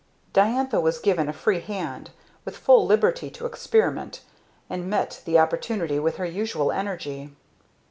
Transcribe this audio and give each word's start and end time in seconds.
Diantha 0.33 0.81
was 0.81 0.97
given 0.97 1.29
a 1.29 1.31
free 1.31 1.59
hand, 1.59 2.09
with 2.43 2.57
full 2.57 2.87
liberty 2.87 3.29
to 3.29 3.45
experiment, 3.45 4.21
and 4.67 4.89
met 4.89 5.21
the 5.25 5.37
opportunity 5.37 5.99
with 5.99 6.15
her 6.17 6.25
usual 6.25 6.71
energy. 6.71 7.35